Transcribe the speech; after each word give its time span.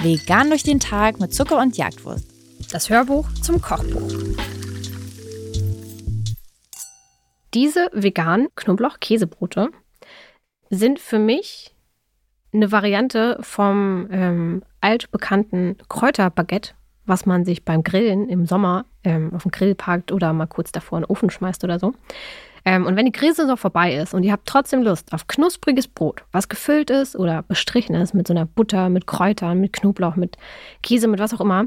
Vegan 0.00 0.48
durch 0.48 0.62
den 0.62 0.80
Tag 0.80 1.20
mit 1.20 1.34
Zucker 1.34 1.58
und 1.58 1.76
Jagdwurst. 1.76 2.24
Das 2.72 2.88
Hörbuch 2.88 3.28
zum 3.42 3.60
Kochbuch. 3.60 4.12
Diese 7.54 7.90
veganen 7.92 8.48
Knoblauch-Käsebrote 8.54 9.70
sind 10.70 10.98
für 10.98 11.18
mich 11.18 11.74
eine 12.52 12.70
Variante 12.70 13.38
vom 13.40 14.08
ähm, 14.10 14.62
altbekannten 14.80 15.76
Kräuterbaguette, 15.88 16.74
was 17.06 17.26
man 17.26 17.44
sich 17.44 17.64
beim 17.64 17.82
Grillen 17.82 18.28
im 18.28 18.46
Sommer 18.46 18.84
ähm, 19.04 19.34
auf 19.34 19.42
den 19.42 19.50
Grill 19.50 19.74
packt 19.74 20.12
oder 20.12 20.32
mal 20.32 20.46
kurz 20.46 20.72
davor 20.72 20.98
in 20.98 21.04
den 21.04 21.10
Ofen 21.10 21.30
schmeißt 21.30 21.64
oder 21.64 21.78
so. 21.78 21.94
Ähm, 22.64 22.86
und 22.86 22.96
wenn 22.96 23.06
die 23.06 23.12
Grillsaison 23.12 23.56
vorbei 23.56 23.94
ist 23.94 24.14
und 24.14 24.22
ihr 24.22 24.32
habt 24.32 24.46
trotzdem 24.46 24.82
Lust 24.82 25.12
auf 25.12 25.26
knuspriges 25.26 25.88
Brot, 25.88 26.24
was 26.32 26.48
gefüllt 26.48 26.90
ist 26.90 27.16
oder 27.16 27.42
bestrichen 27.42 27.94
ist 27.94 28.14
mit 28.14 28.26
so 28.26 28.34
einer 28.34 28.46
Butter, 28.46 28.88
mit 28.88 29.06
Kräutern, 29.06 29.60
mit 29.60 29.72
Knoblauch, 29.72 30.16
mit 30.16 30.36
Käse, 30.82 31.08
mit 31.08 31.20
was 31.20 31.34
auch 31.34 31.40
immer, 31.40 31.66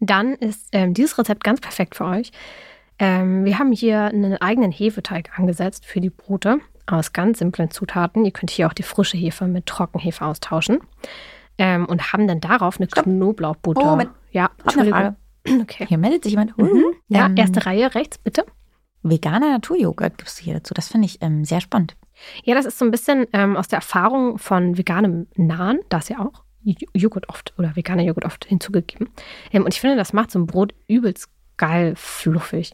dann 0.00 0.34
ist 0.34 0.68
ähm, 0.72 0.94
dieses 0.94 1.18
Rezept 1.18 1.44
ganz 1.44 1.60
perfekt 1.60 1.94
für 1.94 2.04
euch. 2.04 2.32
Ähm, 2.98 3.44
wir 3.44 3.58
haben 3.58 3.72
hier 3.72 4.04
einen 4.04 4.36
eigenen 4.40 4.72
Hefeteig 4.72 5.30
angesetzt 5.38 5.86
für 5.86 6.00
die 6.00 6.10
Brote 6.10 6.58
aus 6.86 7.12
ganz 7.12 7.38
simplen 7.38 7.70
Zutaten. 7.70 8.24
Ihr 8.24 8.32
könnt 8.32 8.50
hier 8.50 8.66
auch 8.66 8.72
die 8.72 8.82
frische 8.82 9.16
Hefe 9.16 9.46
mit 9.46 9.66
Trockenhefe 9.66 10.24
austauschen. 10.24 10.78
Ähm, 11.58 11.84
und 11.86 12.12
haben 12.12 12.26
dann 12.26 12.40
darauf 12.40 12.78
eine 12.80 12.88
Stopp. 12.88 13.04
Knoblauchbutter. 13.04 13.84
Moment. 13.84 14.10
Ja, 14.30 14.50
Entschuldigung. 14.62 15.16
Okay. 15.44 15.86
Hier 15.88 15.98
meldet 15.98 16.22
sich 16.22 16.34
jemand. 16.34 16.56
Mhm. 16.56 16.84
Ja, 17.08 17.26
Ähm, 17.26 17.36
erste 17.36 17.66
Reihe 17.66 17.92
rechts, 17.96 18.16
bitte. 18.16 18.46
Veganer 19.02 19.50
Naturjoghurt 19.50 20.18
gibst 20.18 20.38
du 20.40 20.44
hier 20.44 20.54
dazu. 20.54 20.74
Das 20.74 20.88
finde 20.88 21.06
ich 21.06 21.20
ähm, 21.22 21.44
sehr 21.44 21.60
spannend. 21.60 21.96
Ja, 22.44 22.54
das 22.54 22.66
ist 22.66 22.78
so 22.78 22.84
ein 22.84 22.90
bisschen 22.90 23.26
ähm, 23.32 23.56
aus 23.56 23.68
der 23.68 23.78
Erfahrung 23.78 24.38
von 24.38 24.78
veganem 24.78 25.26
Nahen, 25.36 25.80
da 25.88 25.98
ist 25.98 26.10
ja 26.10 26.20
auch 26.20 26.44
Joghurt 26.94 27.28
oft 27.28 27.52
oder 27.58 27.74
veganer 27.74 28.04
Joghurt 28.04 28.24
oft 28.24 28.44
hinzugegeben. 28.44 29.08
Ähm, 29.52 29.64
und 29.64 29.74
ich 29.74 29.80
finde, 29.80 29.96
das 29.96 30.12
macht 30.12 30.30
so 30.30 30.38
ein 30.38 30.46
Brot 30.46 30.74
übelst 30.86 31.28
geil 31.56 31.94
fluffig. 31.96 32.72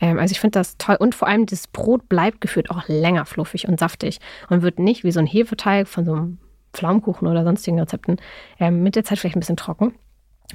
Ähm, 0.00 0.18
also 0.18 0.32
ich 0.32 0.40
finde 0.40 0.58
das 0.58 0.76
toll. 0.78 0.96
Und 0.98 1.14
vor 1.14 1.28
allem, 1.28 1.46
das 1.46 1.68
Brot 1.68 2.08
bleibt 2.08 2.40
gefühlt 2.40 2.70
auch 2.70 2.88
länger 2.88 3.26
fluffig 3.26 3.68
und 3.68 3.78
saftig 3.78 4.18
und 4.48 4.62
wird 4.62 4.78
nicht 4.78 5.04
wie 5.04 5.12
so 5.12 5.20
ein 5.20 5.26
Hefeteig 5.26 5.86
von 5.86 6.04
so 6.04 6.12
einem 6.12 6.38
Pflaumenkuchen 6.72 7.28
oder 7.28 7.44
sonstigen 7.44 7.78
Rezepten 7.78 8.16
ähm, 8.58 8.82
mit 8.82 8.96
der 8.96 9.04
Zeit 9.04 9.18
vielleicht 9.18 9.36
ein 9.36 9.40
bisschen 9.40 9.56
trocken. 9.56 9.94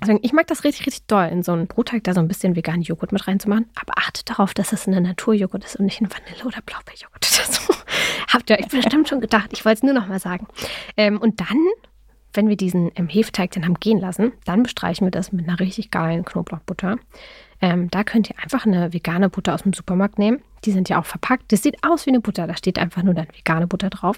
Deswegen, 0.02 0.20
ich 0.22 0.34
mag 0.34 0.48
das 0.48 0.64
richtig, 0.64 0.86
richtig 0.88 1.08
doll, 1.08 1.28
in 1.32 1.44
so 1.44 1.52
einen 1.52 1.68
Brotteig 1.68 2.04
da 2.04 2.14
so 2.14 2.20
ein 2.20 2.28
bisschen 2.28 2.56
veganen 2.56 2.82
Joghurt 2.82 3.12
mit 3.12 3.28
reinzumachen. 3.28 3.70
Aber 3.76 3.98
achtet 3.98 4.30
darauf, 4.30 4.54
dass 4.54 4.74
es 4.74 4.88
eine 4.88 5.02
Naturjoghurt 5.02 5.64
ist 5.64 5.78
und 5.78 5.86
nicht 5.86 6.02
ein 6.02 6.10
Vanille- 6.10 6.46
oder 6.46 6.62
Blaubeerjoghurt 6.62 7.28
oder 7.34 7.54
so. 7.54 7.74
Habt 8.34 8.50
ihr 8.50 8.60
euch 8.60 8.68
bestimmt 8.68 9.10
schon 9.10 9.22
gedacht. 9.22 9.52
Ich 9.54 9.66
wollte 9.66 9.78
es 9.80 9.84
nur 9.84 9.94
noch 9.94 10.08
mal 10.08 10.20
sagen. 10.20 10.48
Ähm, 10.98 11.20
und 11.20 11.40
dann, 11.40 11.58
wenn 12.34 12.50
wir 12.50 12.58
diesen 12.58 12.92
ähm, 12.96 13.08
Hefeteig 13.08 13.52
dann 13.52 13.66
haben 13.66 13.80
gehen 13.80 14.00
lassen, 14.00 14.34
dann 14.46 14.64
bestreichen 14.64 15.06
wir 15.08 15.12
das 15.12 15.32
mit 15.32 15.48
einer 15.48 15.60
richtig 15.60 15.92
geilen 15.92 16.26
Knoblauchbutter. 16.26 16.98
Ähm, 17.62 17.90
da 17.90 18.04
könnt 18.04 18.30
ihr 18.30 18.36
einfach 18.42 18.66
eine 18.66 18.94
vegane 18.94 19.30
Butter 19.30 19.54
aus 19.54 19.64
dem 19.64 19.74
Supermarkt 19.74 20.20
nehmen. 20.20 20.42
Die 20.66 20.72
sind 20.72 20.90
ja 20.90 21.00
auch 21.00 21.06
verpackt. 21.06 21.52
Das 21.52 21.64
sieht 21.64 21.84
aus 21.84 22.06
wie 22.06 22.10
eine 22.10 22.20
Butter. 22.20 22.48
Da 22.48 22.58
steht 22.58 22.80
einfach 22.80 23.04
nur 23.04 23.14
dann 23.14 23.28
vegane 23.34 23.68
Butter 23.68 23.90
drauf. 23.90 24.18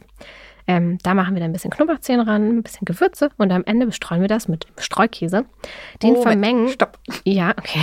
Ähm, 0.68 0.98
da 1.02 1.14
machen 1.14 1.34
wir 1.34 1.40
dann 1.40 1.52
ein 1.52 1.54
bisschen 1.54 1.72
Knoblauchzehen 1.72 2.20
ran, 2.20 2.58
ein 2.58 2.64
bisschen 2.64 2.84
Gewürze 2.84 3.30
und 3.38 3.52
am 3.52 3.64
Ende 3.66 3.86
bestreuen 3.86 4.20
wir 4.20 4.28
das 4.28 4.50
mit 4.50 4.68
Streukäse. 4.78 5.46
Den 6.04 6.10
Moment, 6.10 6.24
vermengen. 6.24 6.68
Stopp. 6.68 7.00
Ja, 7.24 7.52
okay. 7.52 7.80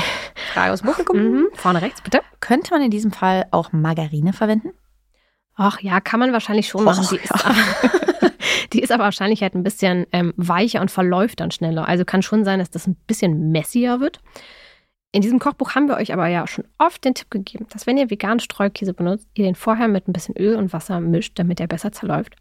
Frage 0.52 0.72
aus 0.72 0.82
dem 0.82 0.90
Publikum. 0.90 1.18
Mhm. 1.18 1.46
Vorne 1.54 1.80
rechts, 1.80 2.02
bitte. 2.02 2.20
Könnte 2.40 2.72
man 2.72 2.82
in 2.82 2.90
diesem 2.90 3.10
Fall 3.10 3.46
auch 3.52 3.72
Margarine 3.72 4.34
verwenden? 4.34 4.72
Ach 5.56 5.80
ja, 5.80 6.00
kann 6.00 6.20
man 6.20 6.32
wahrscheinlich 6.32 6.68
schon 6.68 6.82
Och, 6.82 6.84
machen. 6.84 7.06
Die 7.10 7.16
ist, 7.16 7.30
ja. 7.30 8.30
die 8.72 8.80
ist 8.80 8.92
aber 8.92 9.04
wahrscheinlich 9.04 9.40
halt 9.42 9.54
ein 9.54 9.62
bisschen 9.62 10.06
ähm, 10.12 10.34
weicher 10.36 10.80
und 10.80 10.90
verläuft 10.90 11.40
dann 11.40 11.52
schneller. 11.52 11.88
Also 11.88 12.04
kann 12.04 12.22
schon 12.22 12.44
sein, 12.44 12.58
dass 12.58 12.70
das 12.70 12.86
ein 12.86 12.96
bisschen 13.06 13.50
messier 13.50 14.00
wird. 14.00 14.20
In 15.14 15.20
diesem 15.20 15.38
Kochbuch 15.38 15.76
haben 15.76 15.86
wir 15.86 15.96
euch 15.96 16.12
aber 16.12 16.26
ja 16.26 16.44
schon 16.48 16.64
oft 16.76 17.04
den 17.04 17.14
Tipp 17.14 17.30
gegeben, 17.30 17.66
dass 17.70 17.86
wenn 17.86 17.96
ihr 17.96 18.10
veganen 18.10 18.40
Streukäse 18.40 18.94
benutzt, 18.94 19.28
ihr 19.34 19.44
den 19.44 19.54
vorher 19.54 19.86
mit 19.86 20.08
ein 20.08 20.12
bisschen 20.12 20.36
Öl 20.36 20.56
und 20.56 20.72
Wasser 20.72 20.98
mischt, 20.98 21.38
damit 21.38 21.60
er 21.60 21.68
besser 21.68 21.92
zerläuft. 21.92 22.34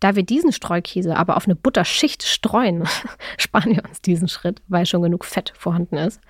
Da 0.00 0.14
wir 0.14 0.22
diesen 0.24 0.52
Streukäse 0.52 1.16
aber 1.16 1.38
auf 1.38 1.46
eine 1.46 1.56
Butterschicht 1.56 2.22
streuen, 2.22 2.86
sparen 3.38 3.74
wir 3.74 3.82
uns 3.82 4.02
diesen 4.02 4.28
Schritt, 4.28 4.60
weil 4.68 4.84
schon 4.84 5.00
genug 5.00 5.24
Fett 5.24 5.54
vorhanden 5.56 5.96
ist. 5.96 6.20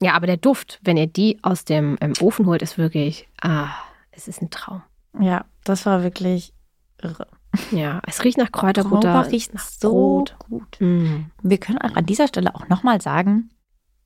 Ja, 0.00 0.14
aber 0.14 0.26
der 0.26 0.38
Duft, 0.38 0.80
wenn 0.84 0.96
ihr 0.96 1.06
die 1.06 1.38
aus 1.42 1.66
dem 1.66 1.98
ähm, 2.00 2.14
Ofen 2.22 2.46
holt, 2.46 2.62
ist 2.62 2.78
wirklich, 2.78 3.28
ah, 3.42 3.68
es 4.12 4.26
ist 4.26 4.40
ein 4.40 4.48
Traum. 4.48 4.80
Ja, 5.20 5.44
das 5.64 5.84
war 5.84 6.02
wirklich 6.02 6.54
irre. 7.02 7.26
Ja, 7.72 8.00
es 8.06 8.24
riecht 8.24 8.38
nach 8.38 8.52
Kräuterbutter. 8.52 9.12
Knoblauch 9.12 9.30
riecht 9.30 9.52
nach 9.52 9.66
so 9.66 9.90
Brot. 9.90 10.36
gut. 10.38 10.80
Mm. 10.80 11.26
Wir 11.42 11.58
können 11.58 11.78
auch 11.78 11.94
an 11.94 12.06
dieser 12.06 12.26
Stelle 12.26 12.54
auch 12.54 12.68
nochmal 12.70 13.02
sagen, 13.02 13.50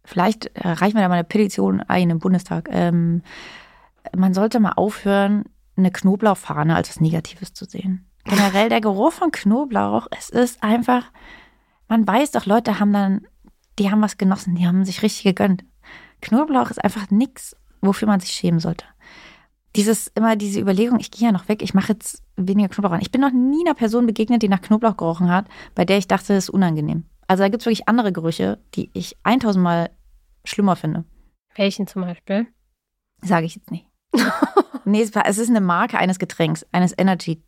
vielleicht 0.04 0.46
äh, 0.54 0.68
reichen 0.68 0.96
wir 0.96 1.02
da 1.02 1.08
mal 1.08 1.14
eine 1.14 1.24
Petition 1.24 1.80
ein 1.80 2.10
im 2.10 2.18
Bundestag. 2.18 2.68
Ähm, 2.70 3.22
man 4.16 4.34
sollte 4.34 4.60
mal 4.60 4.72
aufhören, 4.72 5.44
eine 5.76 5.90
Knoblauchfahne 5.90 6.76
als 6.76 6.90
was 6.90 7.00
Negatives 7.00 7.52
zu 7.52 7.64
sehen. 7.64 8.06
Generell 8.24 8.68
der 8.68 8.80
Geruch 8.80 9.12
von 9.12 9.30
Knoblauch, 9.30 10.06
es 10.16 10.30
ist 10.30 10.62
einfach, 10.62 11.04
man 11.88 12.06
weiß 12.06 12.30
doch, 12.30 12.46
Leute 12.46 12.80
haben 12.80 12.92
dann, 12.92 13.26
die 13.78 13.90
haben 13.90 14.02
was 14.02 14.16
genossen, 14.16 14.54
die 14.54 14.66
haben 14.66 14.84
sich 14.84 15.02
richtig 15.02 15.24
gegönnt. 15.24 15.64
Knoblauch 16.20 16.70
ist 16.70 16.82
einfach 16.82 17.10
nichts, 17.10 17.56
wofür 17.82 18.08
man 18.08 18.20
sich 18.20 18.30
schämen 18.30 18.60
sollte. 18.60 18.86
Dieses, 19.76 20.06
immer 20.14 20.36
diese 20.36 20.60
Überlegung, 20.60 21.00
ich 21.00 21.10
gehe 21.10 21.26
ja 21.26 21.32
noch 21.32 21.48
weg, 21.48 21.60
ich 21.60 21.74
mache 21.74 21.92
jetzt 21.92 22.22
weniger 22.36 22.68
Knoblauch 22.68 22.92
an. 22.92 23.02
Ich 23.02 23.10
bin 23.10 23.20
noch 23.20 23.32
nie 23.32 23.66
einer 23.66 23.74
Person 23.74 24.06
begegnet, 24.06 24.42
die 24.42 24.48
nach 24.48 24.62
Knoblauch 24.62 24.96
gerochen 24.96 25.30
hat, 25.30 25.46
bei 25.74 25.84
der 25.84 25.98
ich 25.98 26.06
dachte, 26.06 26.34
das 26.34 26.44
ist 26.44 26.50
unangenehm. 26.50 27.04
Also 27.26 27.42
da 27.42 27.48
gibt 27.48 27.62
es 27.62 27.66
wirklich 27.66 27.88
andere 27.88 28.12
Gerüche, 28.12 28.58
die 28.74 28.90
ich 28.92 29.16
1000 29.22 29.62
Mal 29.62 29.90
schlimmer 30.44 30.76
finde. 30.76 31.04
Welchen 31.56 31.86
zum 31.86 32.02
Beispiel? 32.02 32.46
Sage 33.22 33.46
ich 33.46 33.54
jetzt 33.54 33.70
nicht. 33.70 33.86
nee, 34.84 35.00
es 35.02 35.38
ist 35.38 35.50
eine 35.50 35.60
Marke 35.60 35.98
eines 35.98 36.18
Getränks, 36.18 36.66
eines 36.72 36.94
Energy 36.96 37.42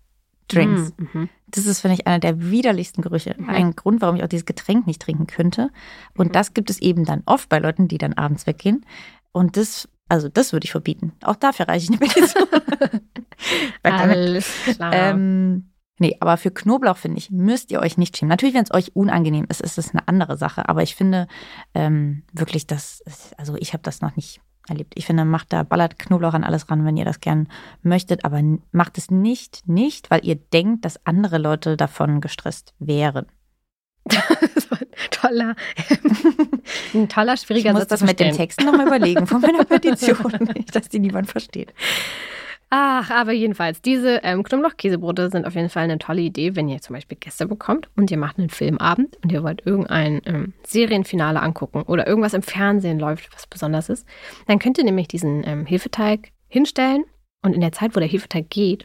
Drinks. 0.49 0.93
Mm, 0.97 1.19
mhm. 1.19 1.29
Das 1.49 1.67
ist, 1.67 1.81
finde 1.81 1.95
ich, 1.95 2.07
einer 2.07 2.21
der 2.21 2.41
widerlichsten 2.51 3.03
Gerüche. 3.03 3.35
Mhm. 3.37 3.51
Ein 3.51 3.77
Grund, 3.77 4.01
warum 4.01 4.17
ich 4.17 4.23
auch 4.23 4.29
dieses 4.29 4.47
Getränk 4.47 4.87
nicht 4.87 5.03
trinken 5.03 5.27
könnte. 5.27 5.71
Und 6.17 6.29
Mhm. 6.29 6.33
das 6.33 6.55
gibt 6.55 6.71
es 6.71 6.81
eben 6.81 7.05
dann 7.05 7.23
oft 7.27 7.49
bei 7.49 7.59
Leuten, 7.59 7.89
die 7.89 7.99
dann 7.99 8.13
abends 8.13 8.47
weggehen. 8.47 8.87
Und 9.33 9.57
das, 9.57 9.89
also 10.09 10.29
das 10.29 10.53
würde 10.53 10.65
ich 10.65 10.71
verbieten. 10.71 11.13
Auch 11.23 11.35
dafür 11.37 11.67
reiche 11.69 11.85
ich 11.85 11.91
eine 11.91 11.99
Petition. 11.99 12.47
Alles 13.83 14.49
klar. 14.65 14.93
ähm, 14.93 15.71
nee, 15.99 16.17
aber 16.21 16.37
für 16.37 16.51
Knoblauch, 16.51 16.97
finde 16.97 17.19
ich, 17.19 17.31
müsst 17.31 17.71
ihr 17.71 17.81
euch 17.81 17.97
nicht 17.99 18.17
schämen. 18.17 18.29
Natürlich, 18.31 18.55
wenn 18.55 18.65
es 18.65 18.73
euch 18.75 18.95
unangenehm 18.97 19.47
ist, 19.49 19.61
ist 19.61 19.79
es 19.79 19.91
eine 19.93 20.07
andere 20.09 20.37
Sache. 20.37 20.69
Aber 20.69 20.83
ich 20.83 20.95
finde 20.95 21.27
ähm, 21.75 22.23
wirklich, 22.33 22.67
das, 22.67 23.01
ist- 23.07 23.39
also 23.39 23.57
ich 23.57 23.73
habe 23.73 23.83
das 23.83 24.01
noch 24.01 24.17
nicht 24.17 24.41
erlebt. 24.69 24.95
Ich 24.97 25.07
finde, 25.07 25.25
macht 25.25 25.53
da, 25.53 25.63
ballert 25.63 25.99
Knoblauch 25.99 26.35
an 26.35 26.43
alles 26.43 26.69
ran, 26.71 26.85
wenn 26.85 26.97
ihr 26.97 27.05
das 27.05 27.21
gern 27.21 27.49
möchtet. 27.83 28.25
Aber 28.25 28.41
macht 28.73 28.99
es 28.99 29.11
nicht, 29.13 29.63
nicht, 29.69 30.11
weil 30.11 30.25
ihr 30.27 30.35
denkt, 30.37 30.85
dass 30.85 31.05
andere 31.07 31.39
Leute 31.39 31.77
davon 31.77 32.21
gestresst 32.21 32.75
wären. 32.81 33.27
das 34.05 34.71
war 34.71 34.79
ein 34.81 34.87
toller, 35.11 35.57
ein 36.95 37.09
toller, 37.09 37.35
Ich 37.35 37.41
schwieriger 37.43 37.73
muss 37.73 37.83
Satz 37.83 37.89
das 37.91 38.03
mit 38.03 38.19
dem. 38.21 38.35
Text 38.35 38.61
nochmal 38.61 38.87
überlegen 38.87 39.27
von 39.27 39.41
meiner 39.41 39.65
Petition, 39.65 40.33
nicht, 40.55 40.75
dass 40.75 40.89
die 40.89 40.99
niemand 41.01 41.31
versteht. 41.31 41.73
Ach, 42.69 43.11
aber 43.11 43.33
jedenfalls, 43.33 43.81
diese 43.81 44.21
ähm, 44.25 44.43
Knoblauchkäsebrote 44.43 45.31
sind 45.31 45.47
auf 45.47 45.55
jeden 45.55 45.69
Fall 45.69 45.85
eine 45.85 45.99
tolle 45.99 46.23
Idee, 46.23 46.57
wenn 46.57 46.69
ihr 46.69 46.81
zum 46.81 46.95
Beispiel 46.95 47.17
Gäste 47.17 47.47
bekommt 47.47 47.89
und 47.97 48.11
ihr 48.11 48.19
macht 48.19 48.39
einen 48.39 48.51
Filmabend 48.51 49.17
und 49.23 49.31
ihr 49.31 49.45
wollt 49.45 49.65
irgendein 49.65 50.21
ähm, 50.27 50.53
Serienfinale 50.67 51.41
angucken 51.41 51.83
oder 51.83 52.09
irgendwas 52.09 52.35
im 52.35 52.43
Fernsehen 52.43 52.99
läuft, 52.99 53.33
was 53.33 53.47
besonders 53.47 53.89
ist. 53.89 54.05
Dann 54.49 54.59
könnt 54.59 54.79
ihr 54.79 54.85
nämlich 54.85 55.07
diesen 55.07 55.47
ähm, 55.47 55.65
Hefeteig 55.65 56.33
hinstellen 56.49 57.05
und 57.43 57.55
in 57.55 57.61
der 57.61 57.71
Zeit, 57.71 57.95
wo 57.95 58.01
der 58.01 58.09
Hefeteig 58.09 58.51
geht, 58.51 58.85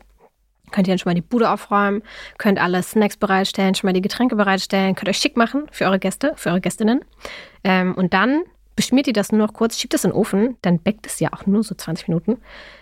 könnt 0.72 0.88
ihr 0.88 0.92
dann 0.92 1.00
schon 1.00 1.10
mal 1.10 1.16
die 1.16 1.22
Bude 1.22 1.50
aufräumen, 1.50 2.04
könnt 2.38 2.62
alle 2.62 2.84
Snacks 2.84 3.18
bereitstellen, 3.18 3.74
schon 3.74 3.88
mal 3.88 3.94
die 3.94 4.02
Getränke 4.02 4.36
bereitstellen, 4.36 4.94
könnt 4.94 5.10
euch 5.10 5.18
schick 5.18 5.38
machen 5.38 5.66
für 5.72 5.86
eure 5.86 6.00
Gäste, 6.00 6.34
für 6.36 6.50
eure 6.50 6.62
Gästinnen. 6.62 7.04
Ähm, 7.64 7.96
und 7.96 8.14
dann 8.14 8.44
beschmiert 8.76 9.08
ihr 9.08 9.14
das 9.14 9.32
nur 9.32 9.46
noch 9.46 9.54
kurz, 9.54 9.78
schiebt 9.78 9.94
es 9.94 10.04
in 10.04 10.12
den 10.12 10.18
Ofen, 10.18 10.58
dann 10.62 10.80
backt 10.80 11.06
es 11.06 11.20
ja 11.20 11.30
auch 11.34 11.46
nur 11.46 11.64
so 11.64 11.76
20 11.76 12.08
Minuten. 12.08 12.38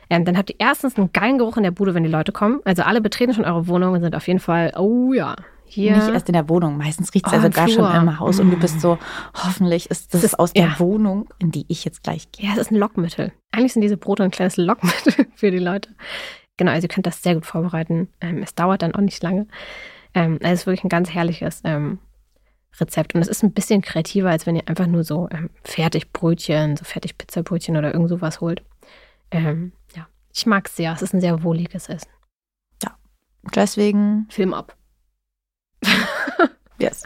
Ähm, 0.09 0.25
dann 0.25 0.37
habt 0.37 0.49
ihr 0.49 0.55
erstens 0.59 0.97
einen 0.97 1.11
geilen 1.13 1.37
Geruch 1.37 1.57
in 1.57 1.63
der 1.63 1.71
Bude, 1.71 1.93
wenn 1.93 2.03
die 2.03 2.09
Leute 2.09 2.31
kommen. 2.31 2.59
Also 2.65 2.83
alle 2.83 3.01
betreten 3.01 3.33
schon 3.33 3.45
eure 3.45 3.67
Wohnung 3.67 3.93
und 3.93 4.01
sind 4.01 4.15
auf 4.15 4.27
jeden 4.27 4.39
Fall, 4.39 4.73
oh 4.77 5.13
ja, 5.13 5.35
hier. 5.65 5.95
Nicht 5.95 6.09
erst 6.09 6.27
in 6.27 6.33
der 6.33 6.49
Wohnung. 6.49 6.77
Meistens 6.77 7.13
riecht 7.13 7.27
es 7.27 7.31
Oh, 7.31 7.35
ja 7.35 7.45
im 7.45 7.51
sogar 7.51 7.67
schon 7.67 7.95
im 7.95 8.19
Haus 8.19 8.39
und 8.39 8.49
du 8.49 8.57
bist 8.57 8.81
so, 8.81 8.97
hoffentlich 9.35 9.89
ist 9.91 10.13
das 10.13 10.21
Das 10.21 10.31
ist- 10.33 10.39
aus 10.39 10.53
der 10.53 10.63
ja. 10.65 10.79
Wohnung, 10.79 11.29
in 11.37 11.51
die 11.51 11.65
ich 11.67 11.85
jetzt 11.85 12.01
gleich 12.03 12.31
gehe. 12.31 12.47
Ja, 12.47 12.53
es 12.53 12.59
ist 12.59 12.71
ein 12.71 12.75
Lockmittel. 12.77 13.31
Eigentlich 13.51 13.73
sind 13.73 13.83
diese 13.83 13.97
Brote 13.97 14.23
ein 14.23 14.31
kleines 14.31 14.57
Lockmittel 14.57 15.27
für 15.35 15.51
die 15.51 15.59
Leute. 15.59 15.89
Genau, 16.57 16.71
also 16.71 16.85
ihr 16.85 16.89
könnt 16.89 17.05
das 17.05 17.21
sehr 17.21 17.35
gut 17.35 17.45
vorbereiten. 17.45 18.09
Ähm, 18.19 18.41
es 18.41 18.55
dauert 18.55 18.81
dann 18.81 18.95
auch 18.95 19.01
nicht 19.01 19.21
lange. 19.21 19.47
Ähm, 20.15 20.39
also 20.41 20.53
es 20.53 20.59
ist 20.61 20.65
wirklich 20.65 20.83
ein 20.83 20.89
ganz 20.89 21.11
herrliches 21.11 21.61
ähm, 21.65 21.99
Rezept. 22.79 23.15
Und 23.15 23.21
es 23.21 23.27
ist 23.27 23.43
ein 23.43 23.51
bisschen 23.51 23.81
kreativer, 23.81 24.29
als 24.29 24.45
wenn 24.45 24.55
ihr 24.55 24.67
einfach 24.67 24.87
nur 24.87 25.03
so 25.03 25.27
ähm, 25.31 25.49
Fertigbrötchen, 25.63 26.77
so 26.77 26.85
Fertigpizzabrötchen 26.85 27.77
oder 27.77 27.93
irgend 27.93 28.09
sowas 28.09 28.41
holt. 28.41 28.63
Ähm, 29.31 29.71
ja, 29.95 30.07
ich 30.33 30.45
mag 30.45 30.67
es 30.67 30.75
sehr. 30.75 30.93
Es 30.93 31.01
ist 31.01 31.13
ein 31.13 31.21
sehr 31.21 31.43
wohliges 31.43 31.89
Essen. 31.89 32.09
Deswegen, 33.55 34.27
Film 34.29 34.53
ab. 34.53 34.75
yes. 36.79 37.03